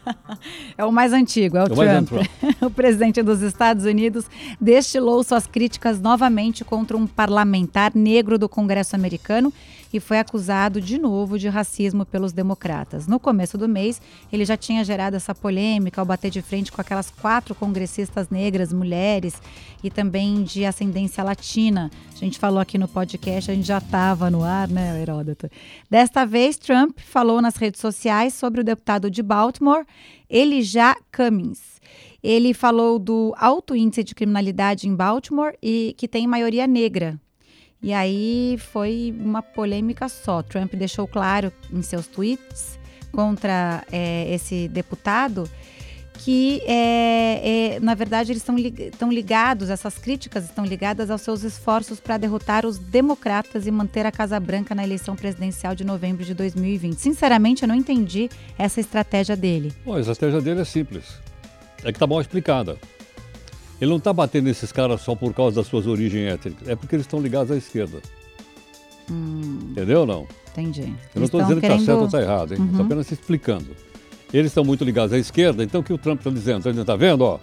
é 0.77 0.85
o 0.85 0.91
mais 0.91 1.13
antigo, 1.13 1.57
é 1.57 1.63
o, 1.63 1.83
é 1.83 2.01
Trump. 2.01 2.09
Trump. 2.09 2.27
o 2.61 2.69
presidente 2.69 3.21
dos 3.23 3.41
Estados 3.41 3.85
Unidos 3.85 4.25
destilou 4.59 5.23
suas 5.23 5.47
críticas 5.47 5.99
novamente 5.99 6.63
contra 6.63 6.95
um 6.95 7.07
parlamentar 7.07 7.91
negro 7.95 8.37
do 8.37 8.47
Congresso 8.47 8.95
americano 8.95 9.51
e 9.91 9.99
foi 9.99 10.19
acusado 10.19 10.81
de 10.81 10.97
novo 10.97 11.37
de 11.37 11.47
racismo 11.47 12.05
pelos 12.05 12.33
democratas. 12.33 13.07
No 13.07 13.19
começo 13.19 13.57
do 13.57 13.67
mês, 13.67 14.01
ele 14.31 14.45
já 14.45 14.57
tinha 14.57 14.83
gerado 14.83 15.15
essa 15.15 15.33
polêmica 15.33 16.01
ao 16.01 16.05
bater 16.05 16.29
de 16.31 16.41
frente 16.41 16.71
com 16.71 16.81
aquelas 16.81 17.09
quatro 17.09 17.55
congressistas 17.55 18.29
negras, 18.29 18.73
mulheres 18.73 19.41
e 19.83 19.89
também 19.89 20.43
de 20.43 20.65
ascendência 20.65 21.23
latina. 21.23 21.91
A 22.13 22.17
gente 22.17 22.39
falou 22.39 22.59
aqui 22.59 22.77
no 22.77 22.87
podcast, 22.87 23.51
a 23.51 23.53
gente 23.53 23.67
já 23.67 23.77
estava 23.77 24.29
no 24.29 24.43
ar, 24.43 24.67
né, 24.67 25.01
Heródoto? 25.01 25.49
Desta 25.89 26.25
vez, 26.25 26.57
Trump 26.57 26.99
falou 26.99 27.41
nas 27.41 27.55
redes 27.55 27.79
sociais 27.79 28.33
sobre 28.33 28.61
o 28.61 28.63
deputado 28.63 29.09
de 29.09 29.21
Baltimore, 29.21 29.85
Elijah 30.29 30.95
Cummings. 31.15 31.77
Ele 32.23 32.53
falou 32.53 32.99
do 32.99 33.33
alto 33.37 33.75
índice 33.75 34.03
de 34.03 34.15
criminalidade 34.15 34.87
em 34.87 34.95
Baltimore 34.95 35.53
e 35.61 35.95
que 35.97 36.07
tem 36.07 36.27
maioria 36.27 36.67
negra. 36.67 37.19
E 37.81 37.93
aí 37.93 38.57
foi 38.71 39.15
uma 39.19 39.41
polêmica 39.41 40.09
só. 40.09 40.41
Trump 40.41 40.73
deixou 40.73 41.07
claro 41.07 41.51
em 41.71 41.81
seus 41.81 42.07
tweets 42.07 42.79
contra 43.11 43.83
é, 43.91 44.33
esse 44.33 44.67
deputado 44.67 45.49
que, 46.17 46.61
é, 46.65 47.75
é, 47.75 47.79
na 47.79 47.93
verdade, 47.93 48.31
eles 48.31 48.43
estão 48.43 49.09
ligados, 49.11 49.69
essas 49.69 49.97
críticas 49.97 50.45
estão 50.45 50.65
ligadas 50.65 51.09
aos 51.09 51.21
seus 51.21 51.43
esforços 51.43 51.99
para 51.99 52.17
derrotar 52.17 52.65
os 52.65 52.77
democratas 52.77 53.67
e 53.67 53.71
manter 53.71 54.05
a 54.05 54.11
Casa 54.11 54.39
Branca 54.39 54.73
na 54.73 54.83
eleição 54.83 55.15
presidencial 55.15 55.75
de 55.75 55.83
novembro 55.83 56.25
de 56.25 56.33
2020. 56.33 56.97
Sinceramente, 56.97 57.63
eu 57.63 57.67
não 57.67 57.75
entendi 57.75 58.29
essa 58.57 58.79
estratégia 58.79 59.35
dele. 59.35 59.71
Bom, 59.85 59.95
a 59.95 59.99
estratégia 59.99 60.41
dele 60.41 60.61
é 60.61 60.65
simples. 60.65 61.05
É 61.83 61.91
que 61.91 61.97
está 61.97 62.07
mal 62.07 62.19
explicada. 62.19 62.77
Ele 63.79 63.89
não 63.89 63.97
está 63.97 64.11
batendo 64.11 64.45
nesses 64.45 64.71
caras 64.71 65.01
só 65.01 65.15
por 65.15 65.33
causa 65.33 65.57
das 65.57 65.67
suas 65.67 65.85
origens 65.85 66.33
étnicas, 66.33 66.67
é 66.67 66.75
porque 66.75 66.95
eles 66.95 67.05
estão 67.05 67.19
ligados 67.19 67.51
à 67.51 67.55
esquerda. 67.55 67.99
Hum. 69.09 69.59
Entendeu 69.71 70.01
ou 70.01 70.05
não? 70.05 70.27
Entendi. 70.51 70.93
Eu 71.13 71.19
não 71.19 71.25
estou 71.25 71.41
dizendo 71.41 71.61
querendo... 71.61 71.77
que 71.77 71.83
está 71.83 71.91
certo 71.91 71.99
ou 71.99 72.05
está 72.07 72.21
errado, 72.21 72.53
hein? 72.53 72.61
Estou 72.61 72.79
uhum. 72.79 72.85
apenas 72.85 73.11
explicando. 73.11 73.67
Eles 74.33 74.47
estão 74.47 74.63
muito 74.63 74.83
ligados 74.83 75.13
à 75.13 75.17
esquerda, 75.17 75.63
então 75.63 75.81
o 75.81 75.83
que 75.83 75.93
o 75.93 75.97
Trump 75.97 76.19
está 76.19 76.29
dizendo? 76.29 76.67
Está 76.69 76.95
vendo? 76.95 77.21
Ó, 77.21 77.39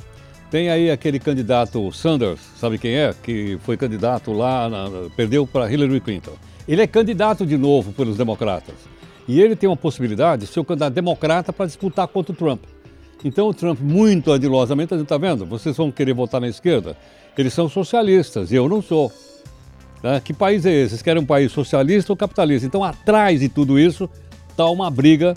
tem 0.50 0.68
aí 0.68 0.90
aquele 0.90 1.18
candidato 1.18 1.90
Sanders, 1.92 2.40
sabe 2.58 2.78
quem 2.78 2.94
é? 2.94 3.14
Que 3.22 3.58
foi 3.62 3.76
candidato 3.76 4.32
lá, 4.32 4.68
na, 4.68 4.88
perdeu 5.16 5.46
para 5.46 5.72
Hillary 5.72 6.00
Clinton. 6.00 6.32
Ele 6.68 6.82
é 6.82 6.86
candidato 6.86 7.46
de 7.46 7.56
novo 7.56 7.92
pelos 7.92 8.16
democratas. 8.16 8.74
E 9.26 9.40
ele 9.40 9.56
tem 9.56 9.68
uma 9.68 9.76
possibilidade 9.76 10.44
de 10.44 10.52
ser 10.52 10.60
o 10.60 10.64
candidato 10.64 10.92
democrata 10.92 11.52
para 11.52 11.66
disputar 11.66 12.06
contra 12.08 12.32
o 12.32 12.36
Trump. 12.36 12.62
Então 13.24 13.48
o 13.48 13.54
Trump, 13.54 13.80
muito 13.80 14.30
adilosamente, 14.30 14.94
está 14.94 15.16
vendo? 15.16 15.46
Vocês 15.46 15.74
vão 15.74 15.90
querer 15.90 16.12
votar 16.12 16.40
na 16.40 16.48
esquerda? 16.48 16.94
Eles 17.36 17.54
são 17.54 17.68
socialistas 17.68 18.52
eu 18.52 18.68
não 18.68 18.82
sou. 18.82 19.10
Tá? 20.02 20.20
Que 20.20 20.34
país 20.34 20.66
é 20.66 20.72
esse? 20.72 20.90
Vocês 20.90 21.02
querem 21.02 21.22
um 21.22 21.26
país 21.26 21.50
socialista 21.50 22.12
ou 22.12 22.16
capitalista? 22.16 22.66
Então, 22.66 22.84
atrás 22.84 23.40
de 23.40 23.48
tudo 23.48 23.78
isso, 23.78 24.08
está 24.50 24.68
uma 24.68 24.90
briga 24.90 25.34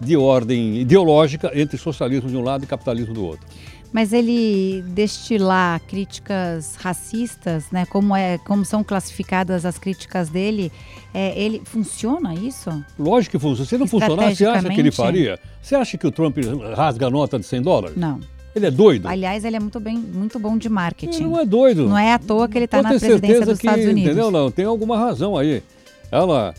de 0.00 0.16
ordem 0.16 0.80
ideológica 0.80 1.52
entre 1.54 1.78
socialismo 1.78 2.28
de 2.28 2.36
um 2.36 2.42
lado 2.42 2.64
e 2.64 2.66
capitalismo 2.66 3.14
do 3.14 3.24
outro. 3.24 3.46
Mas 3.92 4.12
ele 4.12 4.82
destilar 4.88 5.80
críticas 5.80 6.76
racistas, 6.76 7.70
né? 7.70 7.86
Como 7.86 8.14
é, 8.14 8.38
como 8.38 8.64
são 8.64 8.84
classificadas 8.84 9.64
as 9.64 9.78
críticas 9.78 10.28
dele, 10.28 10.70
é, 11.14 11.38
ele 11.40 11.62
funciona 11.64 12.34
isso? 12.34 12.70
Lógico 12.98 13.38
que 13.38 13.42
funciona. 13.42 13.68
Se 13.68 13.78
não 13.78 13.86
funcionar, 13.86 14.34
você 14.34 14.44
acha 14.44 14.68
que 14.68 14.80
ele 14.80 14.92
faria? 14.92 15.38
Você 15.62 15.74
acha 15.74 15.96
que 15.96 16.06
o 16.06 16.10
Trump 16.10 16.36
rasga 16.76 17.06
a 17.06 17.10
nota 17.10 17.38
de 17.38 17.46
100 17.46 17.62
dólares? 17.62 17.96
Não. 17.96 18.20
Ele 18.54 18.66
é 18.66 18.70
doido. 18.70 19.06
Aliás, 19.06 19.44
ele 19.44 19.56
é 19.56 19.60
muito, 19.60 19.78
bem, 19.78 19.96
muito 19.96 20.38
bom 20.38 20.58
de 20.58 20.68
marketing. 20.68 21.16
Ele 21.16 21.24
não 21.24 21.40
é 21.40 21.44
doido. 21.44 21.88
Não 21.88 21.98
é 21.98 22.12
à 22.12 22.18
toa 22.18 22.48
que 22.48 22.58
ele 22.58 22.64
está 22.64 22.82
na 22.82 22.90
presidência 22.90 23.46
dos 23.46 23.58
que, 23.58 23.66
Estados 23.66 23.84
Unidos. 23.84 24.10
Entendeu? 24.10 24.30
Não, 24.30 24.50
tem 24.50 24.64
alguma 24.64 24.98
razão 24.98 25.36
aí. 25.36 25.62
Ela 26.10 26.54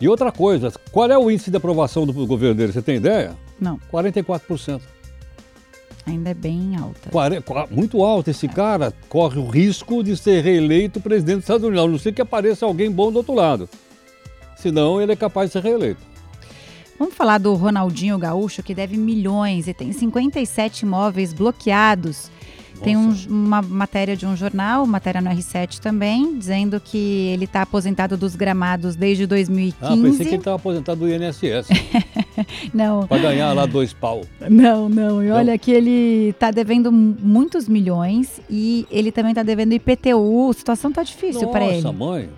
e 0.00 0.08
outra 0.08 0.32
coisa, 0.32 0.72
qual 0.90 1.10
é 1.10 1.18
o 1.18 1.30
índice 1.30 1.50
de 1.50 1.56
aprovação 1.58 2.06
do 2.06 2.12
governo 2.26 2.54
dele? 2.54 2.72
Você 2.72 2.80
tem 2.80 2.96
ideia? 2.96 3.36
Não. 3.60 3.78
44%. 3.92 4.80
Ainda 6.06 6.30
é 6.30 6.34
bem 6.34 6.76
alta. 6.76 7.10
Muito 7.70 8.02
alta. 8.02 8.30
Esse 8.30 8.46
é. 8.46 8.48
cara 8.48 8.92
corre 9.08 9.38
o 9.38 9.46
risco 9.46 10.02
de 10.02 10.16
ser 10.16 10.42
reeleito 10.42 11.00
presidente 11.00 11.36
dos 11.36 11.44
Estados 11.44 11.64
Unidos, 11.64 11.84
a 11.84 11.88
não 11.88 11.98
ser 11.98 12.12
que 12.12 12.22
apareça 12.22 12.64
alguém 12.66 12.90
bom 12.90 13.12
do 13.12 13.18
outro 13.18 13.34
lado. 13.34 13.68
Senão, 14.56 15.00
ele 15.00 15.12
é 15.12 15.16
capaz 15.16 15.50
de 15.50 15.52
ser 15.54 15.62
reeleito. 15.62 16.00
Vamos 16.98 17.14
falar 17.14 17.38
do 17.38 17.54
Ronaldinho 17.54 18.18
Gaúcho, 18.18 18.62
que 18.62 18.74
deve 18.74 18.96
milhões 18.96 19.66
e 19.66 19.72
tem 19.72 19.90
57 19.92 20.84
imóveis 20.84 21.32
bloqueados 21.32 22.30
tem 22.82 22.96
um, 22.96 23.14
uma 23.28 23.60
matéria 23.60 24.16
de 24.16 24.26
um 24.26 24.34
jornal, 24.34 24.86
matéria 24.86 25.20
no 25.20 25.28
R7 25.30 25.78
também, 25.78 26.38
dizendo 26.38 26.80
que 26.80 27.28
ele 27.28 27.44
está 27.44 27.62
aposentado 27.62 28.16
dos 28.16 28.34
gramados 28.34 28.96
desde 28.96 29.26
2015. 29.26 29.92
Ah, 29.92 30.02
pensei 30.02 30.26
que 30.26 30.30
ele 30.32 30.36
estava 30.36 30.56
aposentado 30.56 31.00
do 31.00 31.08
INSS. 31.08 31.68
não. 32.72 33.06
Para 33.06 33.18
ganhar 33.22 33.52
lá 33.52 33.66
dois 33.66 33.92
pau. 33.92 34.22
Não, 34.48 34.88
não. 34.88 35.22
E 35.22 35.28
não. 35.28 35.36
olha 35.36 35.56
que 35.58 35.70
ele 35.70 36.30
está 36.30 36.50
devendo 36.50 36.90
muitos 36.90 37.68
milhões 37.68 38.40
e 38.48 38.86
ele 38.90 39.12
também 39.12 39.32
está 39.32 39.42
devendo 39.42 39.72
IPTU. 39.72 40.50
A 40.50 40.52
situação 40.52 40.90
está 40.90 41.02
difícil 41.02 41.48
para 41.48 41.64
ele. 41.64 41.82
Nossa, 41.82 41.92
mãe. 41.92 42.28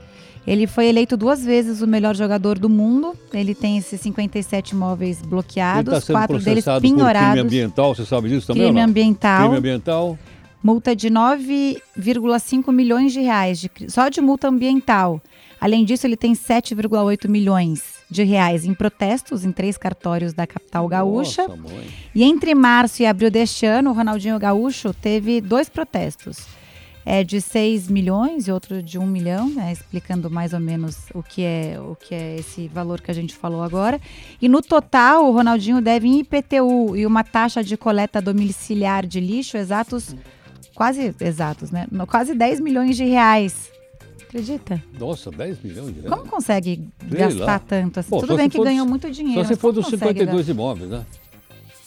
Ele 0.45 0.67
foi 0.67 0.87
eleito 0.87 1.17
duas 1.17 1.45
vezes 1.45 1.83
o 1.83 1.87
melhor 1.87 2.17
jogador 2.17 2.59
do 2.59 2.69
mundo. 2.69 3.15
Ele 3.33 3.55
tem 3.55 3.79
esses 3.79 4.01
57 4.01 4.71
imóveis 4.71 5.23
bloqueados, 5.23 5.93
ele 5.93 6.01
tá 6.03 6.13
quatro 6.13 6.39
deles 6.41 6.65
penhorados. 6.81 7.31
crime 7.31 7.47
ambiental, 7.47 7.95
você 7.95 8.05
sabe 8.05 8.29
disso 8.29 8.49
também? 8.49 8.65
Crime 8.65 8.81
ambiental. 8.81 9.43
Crime 9.43 9.59
ambiental 9.59 10.19
multa 10.63 10.95
de 10.95 11.11
9,5 11.11 12.73
milhões 12.73 13.13
de 13.13 13.21
reais, 13.21 13.59
de, 13.59 13.71
só 13.89 14.09
de 14.09 14.21
multa 14.21 14.49
ambiental. 14.49 15.21
Além 15.61 15.85
disso, 15.85 16.07
ele 16.07 16.17
tem 16.17 16.35
7,8 16.35 17.29
milhões 17.29 18.02
de 18.13 18.23
reais 18.23 18.65
em 18.65 18.75
protestos 18.75 19.45
em 19.45 19.51
três 19.51 19.77
cartórios 19.77 20.33
da 20.33 20.47
capital 20.47 20.87
gaúcha. 20.87 21.49
Nossa, 21.49 21.63
e 22.15 22.23
entre 22.23 22.55
março 22.55 23.03
e 23.03 23.07
abril 23.07 23.31
deste 23.31 23.67
ano, 23.67 23.91
o 23.91 23.93
Ronaldinho 23.93 24.39
Gaúcho 24.39 24.93
teve 24.95 25.41
dois 25.41 25.69
protestos. 25.69 26.47
É 27.05 27.25
de 27.25 27.41
6 27.41 27.89
milhões 27.89 28.47
e 28.47 28.53
outro 28.53 28.81
de 28.81 28.97
1 28.97 29.05
milhão, 29.05 29.49
né, 29.49 29.73
explicando 29.73 30.31
mais 30.31 30.53
ou 30.53 30.61
menos 30.61 30.97
o 31.13 31.21
que, 31.21 31.43
é, 31.43 31.77
o 31.81 31.97
que 31.97 32.15
é 32.15 32.37
esse 32.37 32.69
valor 32.69 33.01
que 33.01 33.11
a 33.11 33.15
gente 33.15 33.35
falou 33.35 33.61
agora. 33.61 34.01
E 34.41 34.49
no 34.49 34.63
total, 34.63 35.27
o 35.27 35.33
Ronaldinho 35.33 35.81
deve 35.81 36.07
em 36.07 36.21
IPTU 36.21 36.97
e 36.97 37.05
uma 37.05 37.25
taxa 37.25 37.65
de 37.65 37.77
coleta 37.77 38.23
domiciliar 38.23 39.05
de 39.05 39.19
lixo 39.19 39.57
exatos 39.57 40.15
quase 40.75 41.15
exatos, 41.21 41.71
né? 41.71 41.87
Quase 42.09 42.35
10 42.35 42.61
milhões 42.61 42.97
de 42.97 43.05
reais. 43.05 43.71
Acredita? 44.33 44.83
Nossa, 44.99 45.31
10 45.31 45.63
milhões 45.63 45.95
de 45.95 46.01
reais. 46.01 46.09
Como 46.09 46.31
consegue 46.31 46.89
Sei 47.07 47.19
gastar 47.19 47.45
lá. 47.45 47.59
tanto 47.59 48.01
assim? 48.01 48.09
Pô, 48.09 48.21
Tudo 48.21 48.35
bem 48.35 48.49
que 48.49 48.59
ganhou 48.59 48.87
muito 48.87 49.11
dinheiro. 49.11 49.43
Só 49.43 49.49
se 49.49 49.57
for 49.61 49.73
dos 49.73 49.87
52 49.89 50.47
dar? 50.47 50.53
imóveis, 50.53 50.91
né? 50.91 51.05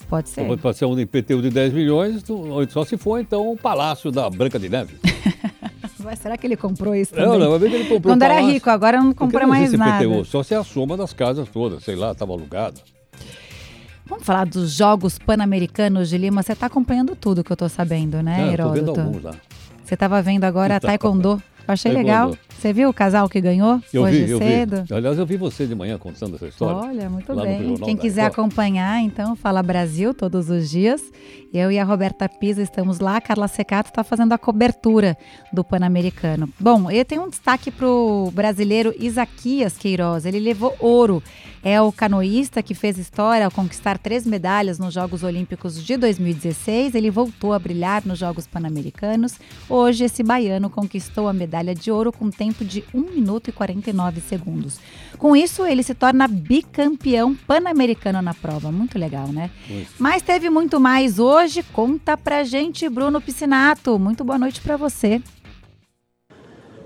Pode 0.08 0.30
ser. 0.30 0.58
Pode 0.60 0.78
ser 0.78 0.86
um 0.86 1.00
IPTU 1.00 1.42
de 1.42 1.50
10 1.50 1.74
milhões, 1.74 2.24
só 2.70 2.86
se 2.86 2.98
for 2.98 3.20
então 3.20 3.52
o 3.52 3.58
Palácio 3.58 4.12
da 4.12 4.30
Branca 4.30 4.60
de 4.60 4.70
Neve. 4.70 4.94
Será 6.22 6.38
que 6.38 6.46
ele 6.46 6.56
comprou 6.56 6.94
isso 6.94 7.16
também? 7.16 7.40
Não, 7.40 7.50
não, 7.50 7.60
que 7.60 7.66
ele 7.66 7.86
comprou 7.86 8.14
Quando 8.14 8.22
era 8.22 8.40
rico, 8.40 8.70
agora 8.70 9.02
não 9.02 9.12
compra 9.12 9.48
mais 9.48 9.74
nada. 9.74 10.04
IPTU, 10.04 10.24
só 10.24 10.44
se 10.44 10.54
é 10.54 10.58
a 10.58 10.64
soma 10.64 10.96
das 10.96 11.14
casas 11.14 11.50
todas, 11.50 11.84
sei 11.84 11.96
lá, 11.96 12.12
estava 12.12 12.32
alugado. 12.32 12.80
Vamos 14.06 14.24
falar 14.24 14.46
dos 14.46 14.72
Jogos 14.72 15.18
Pan-Americanos 15.18 16.10
de 16.10 16.20
Lima. 16.20 16.44
Você 16.44 16.52
está 16.54 16.68
acompanhando 16.68 17.16
tudo 17.16 17.44
que 17.44 17.52
eu 17.52 17.56
estou 17.56 17.70
sabendo, 17.70 18.22
né, 18.22 18.50
é, 18.50 18.54
Heródoto? 18.54 18.86
Tô 18.86 18.94
vendo 18.94 19.02
alguns 19.02 19.24
lá. 19.24 19.36
Você 19.84 19.96
estava 19.96 20.22
vendo 20.22 20.44
agora 20.44 20.76
a 20.76 20.80
Taekwondo. 20.80 21.42
Achei 21.68 21.92
legal. 21.92 22.38
Você 22.58 22.74
viu 22.74 22.90
o 22.90 22.94
casal 22.94 23.30
que 23.30 23.40
ganhou 23.40 23.82
eu 23.94 24.04
hoje 24.04 24.26
vi, 24.26 24.32
eu 24.32 24.40
cedo? 24.40 24.84
Vi. 24.88 24.94
Aliás, 24.94 25.20
eu 25.20 25.26
vi 25.26 25.38
você 25.38 25.68
de 25.68 25.76
manhã 25.76 25.98
contando 25.98 26.36
essa 26.36 26.48
história. 26.48 26.90
Olha, 26.90 27.10
muito 27.10 27.36
bem. 27.36 27.76
Quem 27.76 27.96
quiser 27.96 28.26
acompanhar, 28.26 29.02
então, 29.02 29.36
Fala 29.36 29.62
Brasil 29.62 30.14
todos 30.14 30.50
os 30.50 30.70
dias. 30.70 31.02
Eu 31.54 31.72
e 31.72 31.78
a 31.78 31.84
Roberta 31.84 32.28
Pisa 32.28 32.62
estamos 32.62 33.00
lá. 33.00 33.18
A 33.18 33.22
Carla 33.22 33.48
Secato 33.48 33.90
está 33.90 34.04
fazendo 34.04 34.34
a 34.34 34.38
cobertura 34.38 35.18
do 35.54 35.64
Pan-Americano. 35.64 36.50
Bom, 36.60 36.90
eu 36.90 37.06
tenho 37.06 37.24
um 37.24 37.30
destaque 37.30 37.70
para 37.72 37.88
o 37.88 38.32
brasileiro 38.32 38.94
Isaquias 39.00 39.78
Queiroz. 39.78 40.26
Ele 40.26 40.40
levou 40.40 40.76
ouro 40.80 41.22
é 41.66 41.82
o 41.82 41.92
canoísta 41.92 42.62
que 42.62 42.76
fez 42.76 42.96
história 43.00 43.44
ao 43.44 43.50
conquistar 43.50 43.98
três 43.98 44.24
medalhas 44.24 44.78
nos 44.78 44.94
Jogos 44.94 45.24
Olímpicos 45.24 45.84
de 45.84 45.98
2016. 45.98 46.94
Ele 46.94 47.10
voltou 47.10 47.54
a 47.54 47.58
brilhar 47.58 48.06
nos 48.06 48.20
Jogos 48.20 48.46
Pan-Americanos. 48.46 49.40
Hoje, 49.68 50.04
esse 50.04 50.22
baiano 50.22 50.70
conquistou 50.70 51.28
a 51.28 51.34
medalha 51.34 51.74
de 51.74 51.90
ouro 51.90 52.12
com 52.12 52.30
tempo 52.30 52.45
de 52.54 52.84
1 52.94 53.02
minuto 53.02 53.50
e 53.50 53.54
49 53.54 54.22
segundos. 54.22 54.80
Com 55.18 55.36
isso, 55.36 55.66
ele 55.66 55.82
se 55.82 55.96
torna 55.96 56.28
bicampeão 56.28 57.34
pan-americano 57.34 58.22
na 58.22 58.34
prova. 58.34 58.72
Muito 58.72 59.00
legal, 59.00 59.28
né? 59.30 59.50
Mas 59.98 60.22
teve 60.22 60.50
muito 60.50 60.80
mais 60.80 61.18
hoje. 61.18 61.64
Conta 61.74 62.18
pra 62.18 62.44
gente, 62.44 62.88
Bruno 62.90 63.22
Piscinato. 63.22 63.98
Muito 63.98 64.24
boa 64.24 64.38
noite 64.38 64.62
para 64.62 64.78
você. 64.78 65.22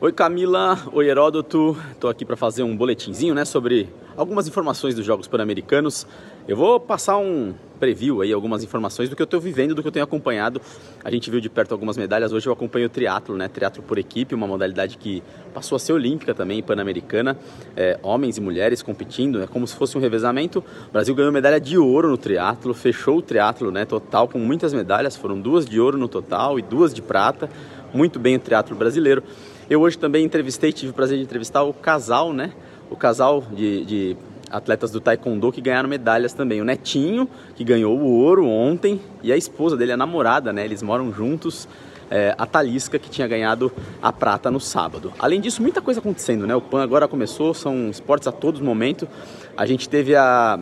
Oi 0.02 0.14
Camila, 0.14 0.80
oi 0.94 1.10
Heródoto, 1.10 1.76
estou 1.92 2.10
aqui 2.10 2.24
para 2.24 2.38
fazer 2.38 2.64
um 2.64 2.74
boletinzinho 2.74 3.36
né, 3.36 3.44
sobre 3.44 3.90
algumas 4.16 4.48
informações 4.48 4.96
dos 4.96 5.06
Jogos 5.06 5.28
Pan-Americanos. 5.28 6.08
Eu 6.48 6.56
vou 6.56 6.80
passar 6.80 7.18
um 7.18 7.54
preview 7.82 8.22
aí, 8.22 8.32
algumas 8.32 8.64
informações 8.64 9.10
do 9.10 9.16
que 9.18 9.22
eu 9.22 9.26
estou 9.26 9.42
vivendo, 9.42 9.76
do 9.76 9.82
que 9.82 9.90
eu 9.90 9.92
tenho 9.92 10.06
acompanhado. 10.06 10.62
A 11.04 11.12
gente 11.12 11.30
viu 11.30 11.42
de 11.42 11.50
perto 11.50 11.74
algumas 11.74 11.98
medalhas, 11.98 12.32
hoje 12.32 12.48
eu 12.48 12.54
acompanho 12.54 12.86
o 12.86 12.90
triatlo, 12.90 13.36
né, 13.36 13.50
triatlo 13.50 13.84
por 13.84 13.98
equipe, 13.98 14.34
uma 14.34 14.48
modalidade 14.48 14.98
que 14.98 15.22
passou 15.54 15.76
a 15.76 15.80
ser 15.80 15.92
olímpica 15.92 16.34
também, 16.34 16.64
pan-americana, 16.64 17.38
é, 17.76 18.00
homens 18.02 18.38
e 18.38 18.42
mulheres 18.42 18.82
competindo, 18.82 19.42
é 19.42 19.48
como 19.48 19.68
se 19.68 19.76
fosse 19.76 19.98
um 19.98 20.02
revezamento. 20.02 20.64
O 20.88 20.94
Brasil 20.94 21.14
ganhou 21.14 21.30
medalha 21.30 21.60
de 21.60 21.78
ouro 21.78 22.08
no 22.08 22.18
triatlo, 22.18 22.74
fechou 22.74 23.18
o 23.18 23.22
triatlo 23.22 23.70
né, 23.70 23.84
total 23.84 24.30
com 24.30 24.40
muitas 24.40 24.74
medalhas, 24.74 25.18
foram 25.18 25.42
duas 25.42 25.66
de 25.66 25.78
ouro 25.78 25.98
no 25.98 26.08
total 26.08 26.58
e 26.58 26.62
duas 26.62 26.94
de 26.94 27.02
prata, 27.02 27.50
muito 27.94 28.18
bem 28.18 28.38
o 28.38 28.40
triatlo 28.40 28.78
brasileiro. 28.78 29.24
Eu 29.70 29.82
hoje 29.82 30.00
também 30.00 30.26
entrevistei, 30.26 30.74
tive 30.74 30.90
o 30.90 30.96
prazer 30.96 31.18
de 31.20 31.24
entrevistar 31.24 31.62
o 31.62 31.72
casal, 31.72 32.34
né? 32.34 32.52
O 32.90 32.96
casal 32.96 33.44
de, 33.52 33.86
de 33.86 34.18
atletas 34.50 34.90
do 34.90 35.00
Taekwondo 35.00 35.52
que 35.52 35.62
ganharam 35.62 35.88
medalhas 35.88 36.34
também. 36.34 36.60
O 36.60 36.66
Netinho, 36.66 37.30
que 37.56 37.64
ganhou 37.64 37.96
o 37.96 38.10
ouro 38.10 38.48
ontem, 38.48 39.00
e 39.22 39.32
a 39.32 39.38
esposa 39.38 39.78
dele, 39.78 39.92
a 39.92 39.98
namorada, 39.98 40.52
né? 40.52 40.66
Eles 40.66 40.82
moram 40.82 41.14
juntos. 41.14 41.68
É, 42.12 42.34
a 42.40 42.48
Talisca, 42.48 42.98
que 42.98 43.08
tinha 43.08 43.28
ganhado 43.28 43.72
a 44.02 44.12
prata 44.12 44.50
no 44.50 44.60
sábado. 44.60 45.14
Além 45.20 45.40
disso, 45.40 45.62
muita 45.62 45.80
coisa 45.80 46.00
acontecendo, 46.00 46.48
né? 46.48 46.56
O 46.56 46.62
PAN 46.62 46.82
agora 46.82 47.08
começou, 47.08 47.54
são 47.54 47.92
esportes 47.92 48.28
a 48.28 48.32
todo 48.32 48.64
momento. 48.64 49.08
A 49.56 49.68
gente 49.68 49.88
teve 49.88 50.16
a 50.16 50.60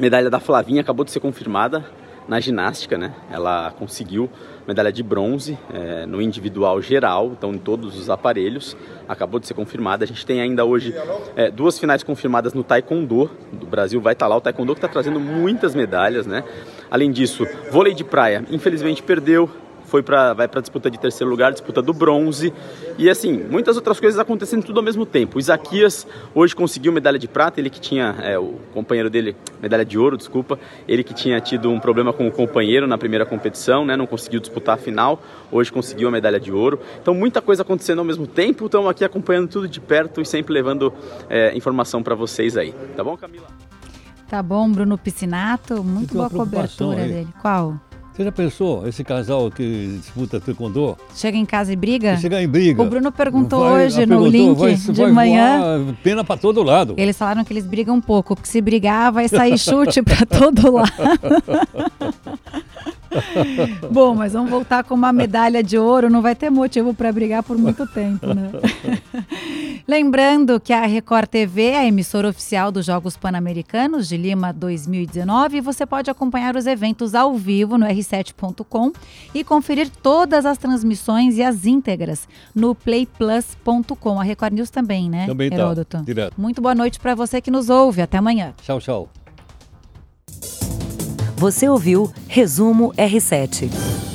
medalha 0.00 0.30
da 0.30 0.38
Flavinha, 0.38 0.80
acabou 0.80 1.04
de 1.04 1.10
ser 1.10 1.18
confirmada 1.18 1.84
na 2.28 2.38
ginástica, 2.38 2.98
né? 2.98 3.14
Ela 3.30 3.72
conseguiu 3.78 4.30
medalha 4.66 4.92
de 4.92 5.02
bronze 5.02 5.58
é, 5.72 6.04
no 6.04 6.20
individual 6.20 6.82
geral, 6.82 7.32
então 7.32 7.54
em 7.54 7.58
todos 7.58 7.98
os 7.98 8.10
aparelhos. 8.10 8.76
Acabou 9.08 9.40
de 9.40 9.46
ser 9.46 9.54
confirmada. 9.54 10.04
A 10.04 10.06
gente 10.06 10.26
tem 10.26 10.42
ainda 10.42 10.64
hoje 10.64 10.94
é, 11.34 11.50
duas 11.50 11.78
finais 11.78 12.02
confirmadas 12.02 12.52
no 12.52 12.62
Taekwondo. 12.62 13.30
O 13.62 13.66
Brasil 13.66 14.00
vai 14.00 14.12
estar 14.12 14.26
tá 14.26 14.28
lá. 14.28 14.36
O 14.36 14.40
Taekwondo 14.42 14.74
que 14.74 14.78
está 14.78 14.88
trazendo 14.88 15.18
muitas 15.18 15.74
medalhas, 15.74 16.26
né? 16.26 16.44
Além 16.90 17.10
disso, 17.10 17.46
vôlei 17.70 17.94
de 17.94 18.04
praia, 18.04 18.44
infelizmente 18.50 19.02
perdeu 19.02 19.48
foi 19.88 20.02
para 20.02 20.34
vai 20.34 20.46
para 20.46 20.60
disputa 20.60 20.90
de 20.90 20.98
terceiro 20.98 21.30
lugar, 21.30 21.50
disputa 21.52 21.80
do 21.82 21.92
bronze 21.92 22.52
e 22.98 23.08
assim 23.08 23.32
muitas 23.32 23.76
outras 23.76 23.98
coisas 23.98 24.20
acontecendo 24.20 24.62
tudo 24.62 24.78
ao 24.78 24.84
mesmo 24.84 25.04
tempo. 25.04 25.38
O 25.38 25.40
Isaquias 25.40 26.06
hoje 26.34 26.54
conseguiu 26.54 26.92
medalha 26.92 27.18
de 27.18 27.26
prata, 27.26 27.58
ele 27.58 27.70
que 27.70 27.80
tinha 27.80 28.14
é, 28.20 28.38
o 28.38 28.54
companheiro 28.72 29.08
dele 29.08 29.34
medalha 29.60 29.84
de 29.84 29.98
ouro, 29.98 30.16
desculpa, 30.16 30.58
ele 30.86 31.02
que 31.02 31.14
tinha 31.14 31.40
tido 31.40 31.70
um 31.70 31.80
problema 31.80 32.12
com 32.12 32.28
o 32.28 32.30
companheiro 32.30 32.86
na 32.86 32.98
primeira 32.98 33.24
competição, 33.24 33.84
né, 33.84 33.96
não 33.96 34.06
conseguiu 34.06 34.40
disputar 34.40 34.76
a 34.76 34.78
final, 34.78 35.20
hoje 35.50 35.72
conseguiu 35.72 36.08
a 36.08 36.10
medalha 36.10 36.38
de 36.38 36.52
ouro. 36.52 36.78
Então 37.00 37.14
muita 37.14 37.40
coisa 37.40 37.62
acontecendo 37.62 37.98
ao 38.00 38.04
mesmo 38.04 38.26
tempo, 38.26 38.66
estamos 38.66 38.90
aqui 38.90 39.04
acompanhando 39.04 39.48
tudo 39.48 39.66
de 39.66 39.80
perto 39.80 40.20
e 40.20 40.26
sempre 40.26 40.52
levando 40.52 40.92
é, 41.28 41.56
informação 41.56 42.02
para 42.02 42.14
vocês 42.14 42.56
aí, 42.56 42.74
tá 42.94 43.02
bom, 43.02 43.16
Camila? 43.16 43.46
Tá 44.28 44.42
bom, 44.42 44.70
Bruno 44.70 44.98
Piscinato, 44.98 45.82
muito 45.82 46.14
boa 46.14 46.28
cobertura 46.28 47.00
aí. 47.00 47.08
dele. 47.08 47.28
Qual? 47.40 47.80
Você 48.18 48.24
já 48.24 48.32
pensou, 48.32 48.84
esse 48.88 49.04
casal 49.04 49.48
que 49.48 49.96
disputa 49.96 50.40
taekwondo? 50.40 50.98
Chega 51.14 51.38
em 51.38 51.46
casa 51.46 51.72
e 51.72 51.76
briga? 51.76 52.16
Chegar 52.16 52.42
em 52.42 52.48
briga. 52.48 52.82
O 52.82 52.86
Bruno 52.86 53.12
perguntou 53.12 53.60
vai, 53.60 53.86
hoje 53.86 54.04
no 54.06 54.26
link 54.26 54.58
vai, 54.58 54.74
de 54.74 54.90
vai 54.90 55.12
manhã. 55.12 55.94
pena 56.02 56.24
para 56.24 56.36
todo 56.36 56.60
lado. 56.64 56.94
Eles 56.96 57.16
falaram 57.16 57.44
que 57.44 57.52
eles 57.52 57.64
brigam 57.64 57.94
um 57.94 58.00
pouco, 58.00 58.34
porque 58.34 58.48
se 58.48 58.60
brigar 58.60 59.12
vai 59.12 59.28
sair 59.28 59.54
chute 59.56 60.02
para 60.02 60.26
todo 60.26 60.72
lado. 60.72 60.90
Bom, 63.88 64.16
mas 64.16 64.32
vamos 64.32 64.50
voltar 64.50 64.82
com 64.82 64.94
uma 64.94 65.12
medalha 65.12 65.62
de 65.62 65.78
ouro, 65.78 66.10
não 66.10 66.20
vai 66.20 66.34
ter 66.34 66.50
motivo 66.50 66.92
para 66.92 67.12
brigar 67.12 67.44
por 67.44 67.56
muito 67.56 67.86
tempo, 67.86 68.26
né? 68.34 68.50
Lembrando 69.88 70.60
que 70.60 70.70
a 70.70 70.84
Record 70.84 71.30
TV 71.30 71.68
é 71.68 71.78
a 71.78 71.86
emissora 71.86 72.28
oficial 72.28 72.70
dos 72.70 72.84
Jogos 72.84 73.16
Pan-Americanos 73.16 74.06
de 74.06 74.18
Lima 74.18 74.52
2019 74.52 75.56
e 75.56 75.60
você 75.62 75.86
pode 75.86 76.10
acompanhar 76.10 76.54
os 76.56 76.66
eventos 76.66 77.14
ao 77.14 77.34
vivo 77.38 77.78
no 77.78 77.86
r7.com 77.86 78.92
e 79.34 79.42
conferir 79.42 79.88
todas 79.88 80.44
as 80.44 80.58
transmissões 80.58 81.38
e 81.38 81.42
as 81.42 81.64
íntegras 81.64 82.28
no 82.54 82.74
playplus.com. 82.74 84.20
A 84.20 84.22
Record 84.22 84.52
News 84.52 84.68
também, 84.68 85.08
né, 85.08 85.26
também 85.26 85.48
tá, 85.48 85.56
Heródoto? 85.56 85.96
Tá, 85.96 86.02
direto. 86.02 86.38
Muito 86.38 86.60
boa 86.60 86.74
noite 86.74 87.00
para 87.00 87.14
você 87.14 87.40
que 87.40 87.50
nos 87.50 87.70
ouve. 87.70 88.02
Até 88.02 88.18
amanhã. 88.18 88.52
Tchau, 88.62 88.78
tchau. 88.80 89.08
Você 91.38 91.66
ouviu 91.66 92.12
Resumo 92.26 92.92
R7. 92.92 94.07